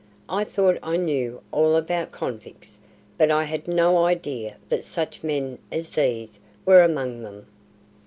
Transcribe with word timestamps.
I 0.29 0.43
thought 0.43 0.79
I 0.81 0.97
knew 0.97 1.43
all 1.51 1.75
about 1.75 2.11
convicts, 2.11 2.79
but 3.19 3.29
I 3.29 3.43
had 3.43 3.67
no 3.67 4.03
idea 4.05 4.57
that 4.67 4.83
such 4.83 5.23
men 5.23 5.59
as 5.71 5.91
these 5.91 6.39
were 6.65 6.81
among 6.81 7.21
them." 7.21 7.45